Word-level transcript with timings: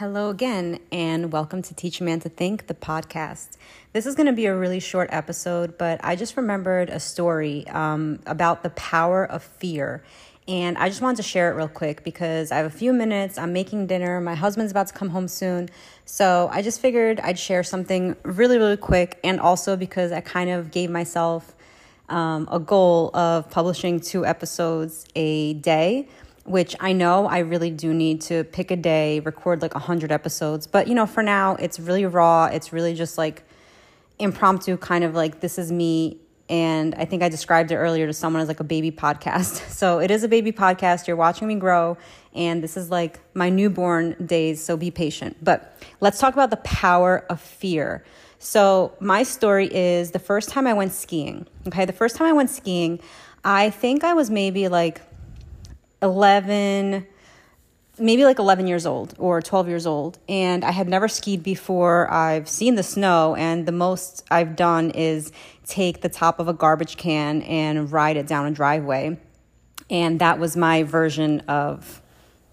Hello 0.00 0.30
again, 0.30 0.78
and 0.90 1.30
welcome 1.30 1.60
to 1.60 1.74
Teach 1.74 2.00
a 2.00 2.04
Man 2.04 2.20
to 2.20 2.30
Think, 2.30 2.68
the 2.68 2.74
podcast. 2.74 3.58
This 3.92 4.06
is 4.06 4.14
going 4.14 4.28
to 4.28 4.32
be 4.32 4.46
a 4.46 4.56
really 4.56 4.80
short 4.80 5.10
episode, 5.12 5.76
but 5.76 6.00
I 6.02 6.16
just 6.16 6.38
remembered 6.38 6.88
a 6.88 6.98
story 6.98 7.68
um, 7.68 8.18
about 8.24 8.62
the 8.62 8.70
power 8.70 9.26
of 9.26 9.42
fear. 9.42 10.02
And 10.48 10.78
I 10.78 10.88
just 10.88 11.02
wanted 11.02 11.18
to 11.18 11.22
share 11.22 11.52
it 11.52 11.54
real 11.54 11.68
quick 11.68 12.02
because 12.02 12.50
I 12.50 12.56
have 12.56 12.64
a 12.64 12.70
few 12.70 12.94
minutes. 12.94 13.36
I'm 13.36 13.52
making 13.52 13.88
dinner. 13.88 14.22
My 14.22 14.34
husband's 14.34 14.70
about 14.70 14.86
to 14.86 14.94
come 14.94 15.10
home 15.10 15.28
soon. 15.28 15.68
So 16.06 16.48
I 16.50 16.62
just 16.62 16.80
figured 16.80 17.20
I'd 17.20 17.38
share 17.38 17.62
something 17.62 18.16
really, 18.22 18.56
really 18.56 18.78
quick. 18.78 19.20
And 19.22 19.38
also 19.38 19.76
because 19.76 20.12
I 20.12 20.22
kind 20.22 20.48
of 20.48 20.70
gave 20.70 20.88
myself 20.88 21.54
um, 22.08 22.48
a 22.50 22.58
goal 22.58 23.14
of 23.14 23.50
publishing 23.50 24.00
two 24.00 24.24
episodes 24.24 25.04
a 25.14 25.52
day 25.52 26.08
which 26.44 26.74
I 26.80 26.92
know 26.92 27.26
I 27.26 27.38
really 27.38 27.70
do 27.70 27.92
need 27.92 28.22
to 28.22 28.44
pick 28.44 28.70
a 28.70 28.76
day, 28.76 29.20
record 29.20 29.62
like 29.62 29.74
100 29.74 30.10
episodes. 30.10 30.66
But, 30.66 30.88
you 30.88 30.94
know, 30.94 31.06
for 31.06 31.22
now, 31.22 31.56
it's 31.56 31.78
really 31.78 32.06
raw. 32.06 32.46
It's 32.46 32.72
really 32.72 32.94
just 32.94 33.18
like 33.18 33.42
impromptu, 34.18 34.76
kind 34.76 35.04
of 35.04 35.14
like 35.14 35.40
this 35.40 35.58
is 35.58 35.70
me. 35.70 36.18
And 36.48 36.94
I 36.96 37.04
think 37.04 37.22
I 37.22 37.28
described 37.28 37.70
it 37.70 37.76
earlier 37.76 38.06
to 38.06 38.12
someone 38.12 38.42
as 38.42 38.48
like 38.48 38.60
a 38.60 38.64
baby 38.64 38.90
podcast. 38.90 39.68
So 39.80 39.98
it 39.98 40.10
is 40.10 40.22
a 40.24 40.28
baby 40.28 40.52
podcast. 40.52 41.06
You're 41.06 41.16
watching 41.16 41.48
me 41.48 41.54
grow. 41.54 41.96
And 42.34 42.62
this 42.62 42.76
is 42.76 42.90
like 42.90 43.18
my 43.34 43.48
newborn 43.48 44.14
days. 44.24 44.62
So 44.62 44.76
be 44.76 44.90
patient. 44.90 45.36
But 45.42 45.74
let's 46.00 46.18
talk 46.18 46.34
about 46.34 46.50
the 46.50 46.58
power 46.58 47.24
of 47.30 47.40
fear. 47.40 48.04
So 48.38 48.94
my 49.00 49.22
story 49.22 49.72
is 49.72 50.10
the 50.10 50.18
first 50.18 50.48
time 50.48 50.66
I 50.66 50.74
went 50.74 50.92
skiing. 50.92 51.46
Okay. 51.68 51.84
The 51.84 51.92
first 51.92 52.16
time 52.16 52.26
I 52.26 52.32
went 52.32 52.50
skiing, 52.50 53.00
I 53.44 53.70
think 53.70 54.04
I 54.04 54.12
was 54.12 54.30
maybe 54.30 54.68
like 54.68 55.00
11 56.02 57.06
maybe 58.00 58.24
like 58.24 58.38
11 58.38 58.66
years 58.66 58.86
old 58.86 59.14
or 59.18 59.42
12 59.42 59.68
years 59.68 59.86
old 59.86 60.18
and 60.28 60.64
i 60.64 60.70
had 60.70 60.88
never 60.88 61.06
skied 61.06 61.42
before. 61.42 62.10
I've 62.10 62.48
seen 62.48 62.74
the 62.74 62.82
snow 62.82 63.34
and 63.36 63.66
the 63.66 63.72
most 63.72 64.24
i've 64.30 64.56
done 64.56 64.90
is 64.90 65.32
take 65.66 66.00
the 66.00 66.08
top 66.08 66.40
of 66.40 66.48
a 66.48 66.52
garbage 66.52 66.96
can 66.96 67.42
and 67.42 67.92
ride 67.92 68.16
it 68.16 68.26
down 68.26 68.46
a 68.46 68.50
driveway. 68.50 69.18
And 69.88 70.20
that 70.20 70.38
was 70.38 70.56
my 70.56 70.82
version 70.82 71.40
of 71.40 72.02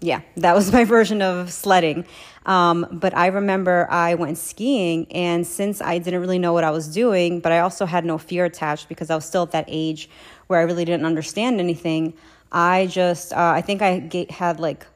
yeah 0.00 0.22
that 0.36 0.54
was 0.54 0.72
my 0.72 0.84
version 0.84 1.22
of 1.22 1.52
sledding. 1.52 2.06
Um, 2.46 2.86
but 2.90 3.16
i 3.16 3.28
remember 3.28 3.86
i 3.90 4.14
went 4.14 4.36
skiing 4.36 5.10
and 5.12 5.46
since 5.46 5.80
i 5.80 5.96
didn't 5.98 6.20
really 6.20 6.38
know 6.38 6.52
what 6.52 6.62
i 6.62 6.70
was 6.70 6.88
doing 6.88 7.40
but 7.40 7.52
i 7.52 7.60
also 7.60 7.86
had 7.86 8.04
no 8.04 8.18
fear 8.18 8.44
attached 8.44 8.86
because 8.86 9.08
i 9.08 9.14
was 9.14 9.24
still 9.24 9.44
at 9.44 9.52
that 9.52 9.64
age 9.66 10.10
where 10.48 10.58
i 10.60 10.62
really 10.62 10.84
didn't 10.84 11.06
understand 11.06 11.58
anything 11.58 12.12
I 12.54 12.86
just, 12.86 13.32
uh, 13.32 13.52
I 13.56 13.60
think 13.62 13.82
I 13.82 13.98
get, 13.98 14.30
had 14.30 14.60
like, 14.60 14.86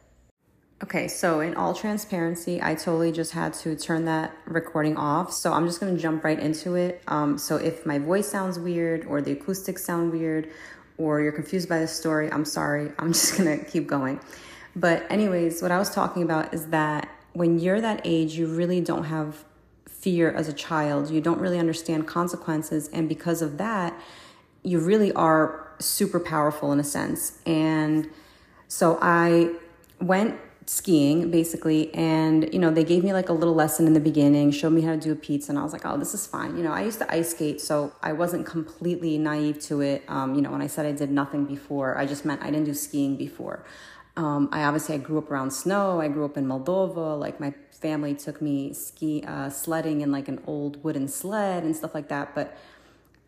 okay, 0.81 1.09
so 1.09 1.41
in 1.41 1.57
all 1.57 1.75
transparency, 1.75 2.63
I 2.63 2.77
totally 2.77 3.11
just 3.11 3.33
had 3.33 3.53
to 3.55 3.75
turn 3.75 4.05
that 4.05 4.33
recording 4.47 4.97
off. 4.97 5.33
So 5.33 5.53
I'm 5.53 5.67
just 5.67 5.81
gonna 5.81 5.99
jump 5.99 6.23
right 6.23 6.39
into 6.39 6.77
it. 6.77 7.03
Um, 7.09 7.37
so 7.37 7.57
if 7.57 7.85
my 7.85 7.99
voice 7.99 8.29
sounds 8.29 8.61
weird 8.61 9.05
or 9.07 9.21
the 9.21 9.33
acoustics 9.33 9.85
sound 9.85 10.13
weird 10.13 10.49
or 10.99 11.21
you're 11.21 11.33
confused 11.33 11.69
by 11.69 11.81
the 11.81 11.89
story, 11.89 12.31
I'm 12.31 12.45
sorry. 12.45 12.93
I'm 12.99 13.13
just 13.13 13.37
gonna 13.37 13.59
keep 13.59 13.89
going. 13.89 14.21
But, 14.77 15.11
anyways, 15.11 15.61
what 15.61 15.73
I 15.73 15.79
was 15.79 15.91
talking 15.91 16.23
about 16.23 16.55
is 16.55 16.67
that 16.67 17.09
when 17.33 17.59
you're 17.59 17.81
that 17.81 18.03
age, 18.05 18.35
you 18.35 18.47
really 18.47 18.81
don't 18.81 19.05
have 19.05 19.45
fear 19.89 20.31
as 20.31 20.47
a 20.47 20.53
child. 20.53 21.11
You 21.11 21.21
don't 21.21 21.41
really 21.41 21.59
understand 21.59 22.07
consequences. 22.07 22.89
And 22.93 23.09
because 23.09 23.43
of 23.43 23.59
that, 23.59 24.01
you 24.63 24.79
really 24.79 25.13
are 25.15 25.68
super 25.81 26.21
powerful 26.21 26.73
in 26.73 26.81
a 26.81 26.85
sense. 26.85 27.39
And 27.47 28.11
so 28.69 28.99
I 29.01 29.53
went 30.01 30.39
skiing 30.69 31.31
basically 31.31 31.93
and 31.95 32.53
you 32.53 32.59
know 32.59 32.71
they 32.71 32.85
gave 32.85 33.03
me 33.03 33.15
like 33.15 33.31
a 33.31 33.33
little 33.33 33.55
lesson 33.55 33.87
in 33.87 33.95
the 33.95 34.01
beginning 34.01 34.51
showed 34.51 34.69
me 34.69 34.83
how 34.83 34.91
to 34.91 34.99
do 34.99 35.11
a 35.11 35.17
pizza 35.17 35.51
and 35.51 35.59
i 35.59 35.63
was 35.63 35.73
like 35.73 35.87
oh 35.87 35.97
this 35.97 36.13
is 36.13 36.27
fine 36.27 36.59
you 36.59 36.63
know 36.63 36.73
i 36.73 36.83
used 36.83 36.99
to 36.99 37.11
ice 37.11 37.31
skate 37.31 37.59
so 37.59 37.91
i 38.03 38.13
wasn't 38.13 38.45
completely 38.45 39.17
naive 39.17 39.59
to 39.59 39.81
it 39.81 40.05
um, 40.09 40.35
you 40.35 40.43
know 40.43 40.51
when 40.51 40.61
i 40.61 40.67
said 40.67 40.85
i 40.85 40.93
did 40.93 41.11
nothing 41.11 41.47
before 41.47 41.97
i 41.97 42.05
just 42.05 42.27
meant 42.27 42.43
i 42.43 42.51
didn't 42.51 42.67
do 42.67 42.75
skiing 42.75 43.17
before 43.17 43.65
um, 44.19 44.47
i 44.53 44.63
obviously 44.65 44.95
i 44.95 44.99
grew 44.99 45.17
up 45.17 45.31
around 45.31 45.51
snow 45.51 46.03
i 46.03 46.07
grew 46.07 46.27
up 46.27 46.37
in 46.37 46.45
moldova 46.45 47.19
like 47.19 47.41
my 47.41 47.55
family 47.71 48.15
took 48.15 48.43
me 48.43 48.75
ski 48.75 49.25
uh, 49.27 49.49
sledding 49.49 50.03
in 50.03 50.13
like 50.13 50.29
an 50.29 50.39
old 50.47 50.85
wooden 50.85 51.09
sled 51.09 51.65
and 51.65 51.75
stuff 51.75 51.95
like 51.95 52.09
that 52.09 52.35
but 52.35 52.55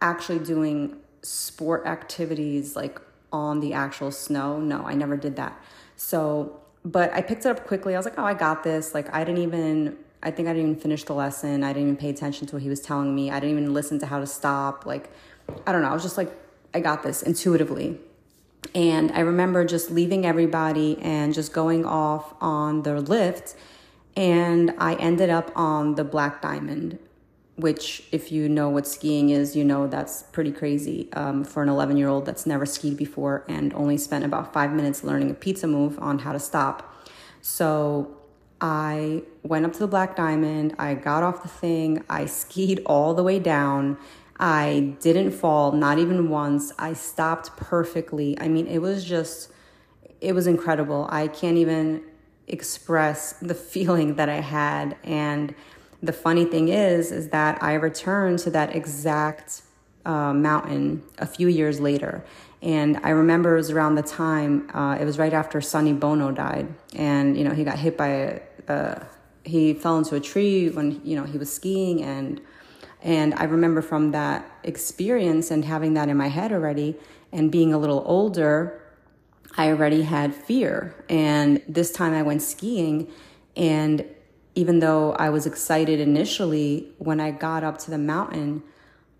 actually 0.02 0.38
doing 0.38 0.94
sport 1.22 1.86
activities 1.86 2.76
like 2.76 3.00
on 3.32 3.60
the 3.60 3.72
actual 3.72 4.10
snow. 4.10 4.58
No, 4.58 4.84
I 4.84 4.94
never 4.94 5.16
did 5.16 5.36
that. 5.36 5.58
So, 5.96 6.60
but 6.84 7.12
I 7.12 7.20
picked 7.22 7.44
it 7.44 7.48
up 7.48 7.66
quickly. 7.66 7.94
I 7.94 7.98
was 7.98 8.06
like, 8.06 8.18
oh, 8.18 8.24
I 8.24 8.34
got 8.34 8.62
this. 8.62 8.94
Like, 8.94 9.12
I 9.14 9.22
didn't 9.24 9.42
even, 9.42 9.96
I 10.22 10.30
think 10.30 10.48
I 10.48 10.52
didn't 10.52 10.70
even 10.70 10.80
finish 10.80 11.04
the 11.04 11.14
lesson. 11.14 11.62
I 11.62 11.72
didn't 11.72 11.88
even 11.88 11.96
pay 11.96 12.10
attention 12.10 12.46
to 12.48 12.56
what 12.56 12.62
he 12.62 12.68
was 12.68 12.80
telling 12.80 13.14
me. 13.14 13.30
I 13.30 13.38
didn't 13.38 13.58
even 13.58 13.74
listen 13.74 13.98
to 14.00 14.06
how 14.06 14.18
to 14.18 14.26
stop. 14.26 14.86
Like, 14.86 15.10
I 15.66 15.72
don't 15.72 15.82
know. 15.82 15.88
I 15.88 15.92
was 15.92 16.02
just 16.02 16.16
like, 16.16 16.32
I 16.72 16.80
got 16.80 17.02
this 17.02 17.22
intuitively. 17.22 17.98
And 18.74 19.10
I 19.12 19.20
remember 19.20 19.64
just 19.64 19.90
leaving 19.90 20.24
everybody 20.24 20.98
and 21.00 21.34
just 21.34 21.52
going 21.52 21.84
off 21.84 22.34
on 22.40 22.82
the 22.82 23.00
lift. 23.00 23.56
And 24.16 24.74
I 24.78 24.94
ended 24.94 25.30
up 25.30 25.50
on 25.56 25.94
the 25.94 26.04
Black 26.04 26.42
Diamond, 26.42 26.98
which 27.60 28.02
if 28.12 28.32
you 28.32 28.48
know 28.48 28.68
what 28.68 28.86
skiing 28.86 29.30
is 29.30 29.54
you 29.54 29.64
know 29.64 29.86
that's 29.86 30.22
pretty 30.24 30.52
crazy 30.52 31.08
um, 31.12 31.44
for 31.44 31.62
an 31.62 31.68
11 31.68 31.96
year 31.96 32.08
old 32.08 32.24
that's 32.26 32.46
never 32.46 32.66
skied 32.66 32.96
before 32.96 33.44
and 33.48 33.72
only 33.74 33.96
spent 33.96 34.24
about 34.24 34.52
five 34.52 34.72
minutes 34.72 35.04
learning 35.04 35.30
a 35.30 35.34
pizza 35.34 35.66
move 35.66 35.98
on 35.98 36.20
how 36.20 36.32
to 36.32 36.40
stop. 36.40 36.94
So 37.40 38.16
i 38.62 39.22
went 39.42 39.64
up 39.64 39.72
to 39.72 39.78
the 39.78 39.86
black 39.86 40.14
diamond 40.14 40.74
i 40.78 40.92
got 40.92 41.22
off 41.22 41.42
the 41.42 41.48
thing 41.48 42.04
i 42.10 42.26
skied 42.26 42.82
all 42.84 43.14
the 43.14 43.22
way 43.22 43.38
down. 43.38 43.96
I 44.40 44.94
didn't 45.00 45.32
fall 45.32 45.72
not 45.72 45.98
even 45.98 46.30
once. 46.30 46.72
I 46.78 46.94
stopped 46.94 47.56
perfectly. 47.58 48.40
I 48.40 48.48
mean 48.48 48.66
it 48.66 48.78
was 48.78 49.04
just 49.04 49.52
it 50.20 50.34
was 50.34 50.46
incredible. 50.46 51.06
I 51.10 51.28
can't 51.28 51.58
even 51.58 52.02
express 52.46 53.34
the 53.34 53.54
feeling 53.72 54.14
that 54.14 54.28
i 54.28 54.40
had. 54.40 54.96
And 55.04 55.54
the 56.02 56.12
funny 56.12 56.44
thing 56.44 56.68
is, 56.68 57.12
is 57.12 57.28
that 57.28 57.62
I 57.62 57.74
returned 57.74 58.38
to 58.40 58.50
that 58.50 58.74
exact 58.74 59.62
uh, 60.04 60.32
mountain 60.32 61.02
a 61.18 61.26
few 61.26 61.48
years 61.48 61.80
later. 61.80 62.24
And 62.62 62.98
I 63.02 63.10
remember 63.10 63.54
it 63.54 63.58
was 63.58 63.70
around 63.70 63.94
the 63.94 64.02
time, 64.02 64.70
uh, 64.74 64.96
it 65.00 65.04
was 65.04 65.18
right 65.18 65.32
after 65.32 65.60
Sonny 65.60 65.92
Bono 65.92 66.30
died. 66.30 66.68
And, 66.94 67.36
you 67.36 67.44
know, 67.44 67.52
he 67.52 67.64
got 67.64 67.78
hit 67.78 67.96
by 67.96 68.08
a, 68.08 68.40
uh, 68.68 69.04
he 69.44 69.74
fell 69.74 69.98
into 69.98 70.14
a 70.16 70.20
tree 70.20 70.68
when, 70.68 71.00
you 71.04 71.16
know, 71.16 71.24
he 71.24 71.38
was 71.38 71.52
skiing. 71.52 72.02
And, 72.02 72.40
and 73.02 73.34
I 73.34 73.44
remember 73.44 73.80
from 73.80 74.10
that 74.12 74.44
experience 74.62 75.50
and 75.50 75.64
having 75.64 75.94
that 75.94 76.08
in 76.08 76.16
my 76.16 76.28
head 76.28 76.52
already 76.52 76.96
and 77.32 77.50
being 77.50 77.72
a 77.72 77.78
little 77.78 78.02
older, 78.06 78.82
I 79.56 79.68
already 79.68 80.02
had 80.02 80.34
fear. 80.34 80.94
And 81.08 81.62
this 81.66 81.90
time 81.90 82.12
I 82.12 82.22
went 82.22 82.42
skiing 82.42 83.10
and 83.56 84.04
even 84.54 84.80
though 84.80 85.12
I 85.12 85.30
was 85.30 85.46
excited 85.46 86.00
initially, 86.00 86.88
when 86.98 87.20
I 87.20 87.30
got 87.30 87.64
up 87.64 87.78
to 87.78 87.90
the 87.90 87.98
mountain, 87.98 88.62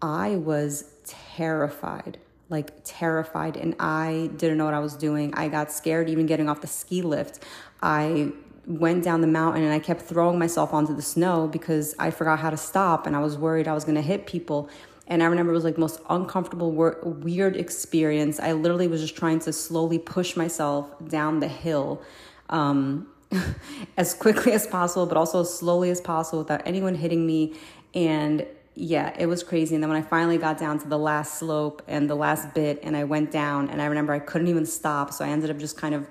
I 0.03 0.37
was 0.37 0.85
terrified 1.05 2.19
like 2.51 2.73
terrified 2.85 3.57
and 3.57 3.75
I 3.79 4.29
didn't 4.37 4.59
know 4.59 4.65
what 4.65 4.75
I 4.75 4.81
was 4.81 4.97
doing. 4.97 5.33
I 5.35 5.49
got 5.49 5.73
scared 5.73 6.11
even 6.11 6.27
getting 6.27 6.49
off 6.49 6.61
the 6.61 6.67
ski 6.67 7.01
lift. 7.01 7.45
I 7.81 8.33
went 8.67 9.03
down 9.05 9.21
the 9.21 9.27
mountain 9.27 9.63
and 9.63 9.73
I 9.73 9.79
kept 9.79 10.03
throwing 10.03 10.39
myself 10.39 10.75
onto 10.75 10.95
the 10.95 11.03
snow 11.03 11.47
because 11.47 11.95
I 11.99 12.11
forgot 12.11 12.41
how 12.41 12.51
to 12.51 12.57
stop 12.57 13.07
and 13.07 13.17
I 13.17 13.21
was 13.21 13.39
worried 13.39 13.69
I 13.69 13.73
was 13.73 13.85
going 13.85 13.95
to 13.95 14.03
hit 14.03 14.27
people. 14.27 14.69
And 15.07 15.23
I 15.23 15.27
remember 15.27 15.53
it 15.53 15.55
was 15.55 15.65
like 15.65 15.75
the 15.75 15.81
most 15.81 16.01
uncomfortable, 16.11 16.73
weird 16.73 17.57
experience. 17.57 18.39
I 18.39 18.53
literally 18.53 18.87
was 18.87 19.01
just 19.01 19.17
trying 19.17 19.39
to 19.41 19.53
slowly 19.53 19.99
push 19.99 20.37
myself 20.37 20.87
down 21.09 21.41
the 21.41 21.49
hill. 21.49 22.03
Um, 22.49 23.09
as 23.97 24.15
quickly 24.15 24.53
as 24.53 24.67
possible, 24.67 25.07
but 25.07 25.17
also 25.17 25.41
as 25.41 25.53
slowly 25.53 25.91
as 25.91 26.01
possible 26.01 26.41
without 26.41 26.63
anyone 26.67 26.95
hitting 26.95 27.27
me. 27.27 27.55
And 27.95 28.47
yeah, 28.75 29.15
it 29.19 29.27
was 29.27 29.43
crazy. 29.43 29.75
And 29.75 29.83
then 29.83 29.91
when 29.91 29.99
I 29.99 30.07
finally 30.07 30.39
got 30.39 30.59
down 30.59 30.79
to 30.81 30.89
the 30.89 30.99
last 30.99 31.39
slope 31.39 31.83
and 31.87 32.09
the 32.09 32.15
last 32.15 32.55
bit, 32.55 32.81
and 32.83 32.97
I 32.97 33.05
went 33.05 33.31
down, 33.31 33.69
and 33.69 33.81
I 33.83 33.87
remember 33.87 34.13
I 34.13 34.19
couldn't 34.19 34.49
even 34.49 34.67
stop. 34.67 35.13
So 35.13 35.25
I 35.25 35.29
ended 35.29 35.51
up 35.51 35.59
just 35.59 35.77
kind 35.77 35.95
of 35.95 36.09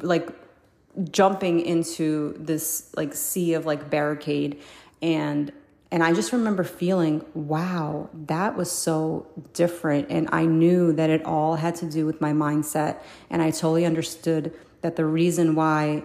like 0.00 0.28
jumping 1.10 1.60
into 1.60 2.34
this 2.38 2.90
like 2.96 3.14
sea 3.14 3.54
of 3.54 3.66
like 3.66 3.90
barricade 3.90 4.60
and 5.02 5.52
and 5.92 6.04
I 6.04 6.12
just 6.12 6.32
remember 6.32 6.62
feeling, 6.62 7.24
wow, 7.34 8.10
that 8.26 8.56
was 8.56 8.70
so 8.70 9.26
different. 9.54 10.08
And 10.08 10.28
I 10.30 10.44
knew 10.44 10.92
that 10.92 11.10
it 11.10 11.24
all 11.24 11.56
had 11.56 11.74
to 11.76 11.90
do 11.90 12.06
with 12.06 12.20
my 12.20 12.32
mindset. 12.32 12.98
And 13.28 13.42
I 13.42 13.50
totally 13.50 13.84
understood 13.84 14.54
that 14.82 14.94
the 14.94 15.04
reason 15.04 15.56
why 15.56 16.04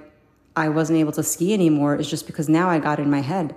I 0.55 0.69
wasn't 0.69 0.97
able 0.99 1.11
to 1.13 1.23
ski 1.23 1.53
anymore 1.53 1.95
is 1.95 2.09
just 2.09 2.25
because 2.25 2.49
now 2.49 2.69
I 2.69 2.79
got 2.79 2.99
in 2.99 3.11
my 3.11 3.19
head. 3.19 3.55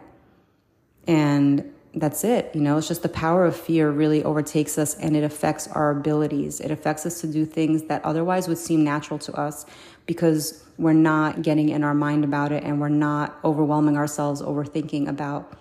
And 1.06 1.72
that's 1.94 2.24
it. 2.24 2.54
You 2.54 2.60
know, 2.60 2.76
it's 2.76 2.88
just 2.88 3.02
the 3.02 3.08
power 3.08 3.46
of 3.46 3.56
fear 3.56 3.90
really 3.90 4.22
overtakes 4.22 4.76
us 4.76 4.94
and 4.96 5.16
it 5.16 5.24
affects 5.24 5.66
our 5.68 5.90
abilities. 5.90 6.60
It 6.60 6.70
affects 6.70 7.06
us 7.06 7.22
to 7.22 7.26
do 7.26 7.46
things 7.46 7.84
that 7.84 8.04
otherwise 8.04 8.48
would 8.48 8.58
seem 8.58 8.84
natural 8.84 9.18
to 9.20 9.32
us. 9.32 9.64
because 10.08 10.64
we're 10.78 10.92
not 10.94 11.42
getting 11.42 11.68
in 11.68 11.84
our 11.84 11.94
mind 11.94 12.24
about 12.24 12.50
it 12.50 12.64
and 12.64 12.80
we're 12.80 12.88
not 12.88 13.38
overwhelming 13.44 13.96
ourselves 13.96 14.40
overthinking 14.40 15.06
about 15.06 15.52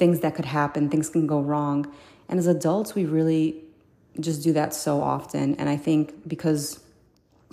things 0.00 0.20
that 0.20 0.34
could 0.34 0.46
happen, 0.46 0.88
things 0.88 1.10
can 1.10 1.26
go 1.26 1.40
wrong. 1.40 1.86
And 2.28 2.38
as 2.38 2.46
adults, 2.46 2.94
we 2.94 3.04
really 3.04 3.62
just 4.18 4.42
do 4.42 4.52
that 4.54 4.74
so 4.74 5.02
often. 5.02 5.54
And 5.56 5.68
I 5.68 5.76
think 5.76 6.26
because 6.26 6.80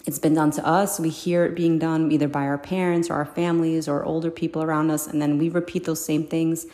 it's 0.06 0.18
been 0.18 0.34
done 0.34 0.52
to 0.52 0.66
us, 0.66 0.98
we 0.98 1.10
hear 1.10 1.44
it 1.44 1.56
being 1.56 1.78
done 1.78 2.10
either 2.10 2.30
by 2.30 2.44
our 2.44 2.58
parents 2.58 3.10
or 3.10 3.16
our 3.16 3.26
families 3.26 3.90
or 3.90 4.06
older 4.06 4.32
people 4.32 4.64
around 4.64 4.90
us, 4.90 5.08
and 5.08 5.22
then 5.22 5.38
we 5.38 5.50
repeat 5.50 5.84
those 5.84 6.04
same 6.04 6.26
things. 6.26 6.66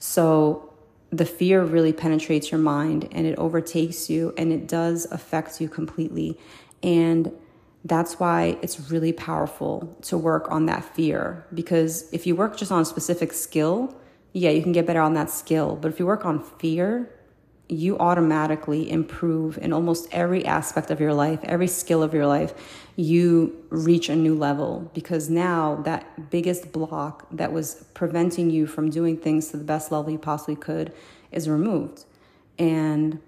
So 0.00 0.74
the 1.10 1.24
fear 1.24 1.62
really 1.62 1.92
penetrates 1.92 2.50
your 2.50 2.60
mind 2.60 3.08
and 3.12 3.24
it 3.24 3.38
overtakes 3.38 4.10
you 4.10 4.34
and 4.36 4.52
it 4.52 4.66
does 4.66 5.06
affect 5.12 5.60
you 5.60 5.68
completely. 5.68 6.36
And 6.82 7.30
that's 7.84 8.18
why 8.18 8.58
it's 8.60 8.90
really 8.90 9.12
powerful 9.12 9.96
to 10.02 10.18
work 10.18 10.50
on 10.50 10.66
that 10.66 10.84
fear 10.96 11.46
because 11.54 12.12
if 12.12 12.26
you 12.26 12.34
work 12.34 12.56
just 12.56 12.72
on 12.72 12.82
a 12.82 12.84
specific 12.84 13.32
skill, 13.32 13.94
yeah, 14.32 14.50
you 14.50 14.62
can 14.62 14.72
get 14.72 14.86
better 14.86 15.00
on 15.00 15.14
that 15.14 15.30
skill. 15.30 15.76
But 15.76 15.92
if 15.92 15.98
you 15.98 16.06
work 16.06 16.24
on 16.24 16.42
fear, 16.42 17.10
you 17.68 17.98
automatically 17.98 18.90
improve 18.90 19.58
in 19.58 19.72
almost 19.72 20.08
every 20.12 20.44
aspect 20.44 20.90
of 20.90 21.00
your 21.00 21.14
life, 21.14 21.40
every 21.44 21.68
skill 21.68 22.02
of 22.02 22.12
your 22.12 22.26
life. 22.26 22.52
You 22.96 23.64
reach 23.70 24.08
a 24.08 24.16
new 24.16 24.34
level 24.34 24.90
because 24.94 25.30
now 25.30 25.76
that 25.84 26.30
biggest 26.30 26.72
block 26.72 27.26
that 27.30 27.52
was 27.52 27.84
preventing 27.94 28.50
you 28.50 28.66
from 28.66 28.90
doing 28.90 29.16
things 29.16 29.48
to 29.48 29.56
the 29.56 29.64
best 29.64 29.90
level 29.90 30.10
you 30.10 30.18
possibly 30.18 30.56
could 30.56 30.92
is 31.30 31.48
removed. 31.48 32.04
And 32.58 33.20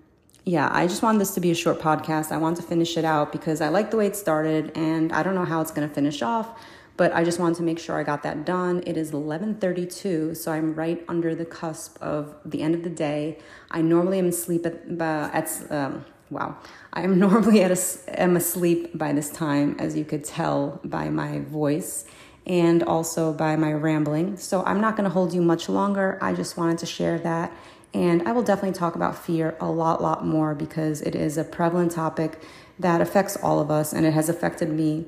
yeah, 0.45 0.69
I 0.71 0.87
just 0.87 1.03
wanted 1.03 1.21
this 1.21 1.33
to 1.35 1.41
be 1.41 1.51
a 1.51 1.55
short 1.55 1.81
podcast. 1.81 2.31
I 2.31 2.37
want 2.37 2.59
to 2.59 2.63
finish 2.63 2.99
it 2.99 3.05
out 3.05 3.33
because 3.33 3.63
I 3.63 3.69
like 3.69 3.91
the 3.91 3.97
way 3.97 4.07
it 4.07 4.17
started 4.17 4.73
and 4.75 5.11
I 5.13 5.23
don't 5.23 5.35
know 5.35 5.47
how 5.47 5.63
it's 5.63 5.71
going 5.71 5.89
to 5.89 5.95
finish 5.95 6.21
off 6.21 6.61
but 6.97 7.13
I 7.13 7.25
just 7.25 7.39
wanted 7.41 7.57
to 7.57 7.63
make 7.63 7.79
sure 7.79 7.99
I 7.99 8.03
got 8.03 8.23
that 8.23 8.45
done. 8.45 8.83
It 8.87 8.97
is 8.97 9.13
11:32, 9.13 10.37
so 10.37 10.53
I'm 10.53 10.75
right 10.75 11.05
under 11.09 11.35
the 11.35 11.45
cusp 11.45 12.01
of 12.01 12.35
the 12.45 12.63
end 12.63 12.75
of 12.75 12.83
the 12.83 12.91
day. 12.91 13.39
I 13.71 13.83
normally 13.83 14.19
am 14.19 14.29
asleep 14.29 14.67
at, 14.67 14.75
uh, 15.01 15.31
at 15.33 15.49
um, 15.71 16.05
wow. 16.31 16.57
I 16.93 17.03
am 17.03 17.19
normally 17.27 17.63
at 17.63 17.71
a, 17.71 18.21
am 18.21 18.37
asleep 18.37 18.97
by 18.97 19.13
this 19.13 19.31
time, 19.31 19.77
as 19.79 19.97
you 19.97 20.05
could 20.05 20.25
tell 20.25 20.81
by 20.85 21.09
my 21.09 21.41
voice 21.41 22.05
and 22.47 22.83
also 22.83 23.33
by 23.33 23.57
my 23.57 23.73
rambling. 23.73 24.37
So 24.37 24.63
I'm 24.65 24.81
not 24.81 24.97
going 24.97 25.05
to 25.05 25.11
hold 25.11 25.33
you 25.33 25.43
much 25.43 25.69
longer. 25.69 26.19
I 26.21 26.35
just 26.35 26.57
wanted 26.57 26.79
to 26.79 26.87
share 26.87 27.19
that. 27.21 27.53
And 27.95 28.29
I 28.29 28.33
will 28.33 28.43
definitely 28.43 28.77
talk 28.77 28.97
about 28.97 29.17
fear 29.17 29.57
a 29.61 29.71
lot, 29.71 30.03
lot 30.03 30.27
more 30.27 30.55
because 30.55 31.01
it 31.01 31.15
is 31.15 31.39
a 31.39 31.45
prevalent 31.45 31.93
topic 31.93 32.41
that 32.79 33.01
affects 33.01 33.37
all 33.37 33.61
of 33.61 33.71
us 33.71 33.93
and 33.93 34.05
it 34.05 34.13
has 34.13 34.29
affected 34.29 34.69
me 34.69 35.07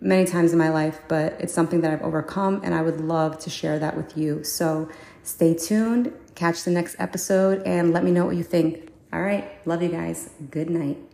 many 0.00 0.24
times 0.24 0.52
in 0.52 0.58
my 0.58 0.68
life, 0.68 1.00
but 1.08 1.36
it's 1.40 1.52
something 1.52 1.80
that 1.80 1.92
I've 1.92 2.02
overcome, 2.02 2.60
and 2.62 2.74
I 2.74 2.82
would 2.82 3.00
love 3.00 3.38
to 3.40 3.50
share 3.50 3.78
that 3.78 3.96
with 3.96 4.16
you. 4.16 4.44
So 4.44 4.88
stay 5.22 5.54
tuned, 5.54 6.12
catch 6.34 6.64
the 6.64 6.70
next 6.70 6.96
episode, 6.98 7.62
and 7.66 7.92
let 7.92 8.04
me 8.04 8.10
know 8.10 8.26
what 8.26 8.36
you 8.36 8.44
think. 8.44 8.90
All 9.12 9.22
right, 9.22 9.50
love 9.66 9.82
you 9.82 9.88
guys. 9.88 10.30
Good 10.50 10.70
night. 10.70 11.07